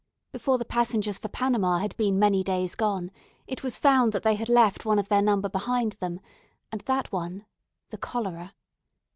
Before 0.31 0.57
the 0.57 0.65
passengers 0.65 1.19
for 1.19 1.27
Panama 1.27 1.77
had 1.77 1.95
been 1.95 2.17
many 2.17 2.43
days 2.43 2.73
gone, 2.73 3.11
it 3.45 3.61
was 3.61 3.77
found 3.77 4.13
that 4.13 4.23
they 4.23 4.33
had 4.33 4.49
left 4.49 4.83
one 4.83 4.97
of 4.97 5.09
their 5.09 5.21
number 5.21 5.47
behind 5.47 5.91
them, 6.01 6.19
and 6.71 6.81
that 6.81 7.11
one 7.11 7.45
the 7.89 7.99
cholera. 7.99 8.55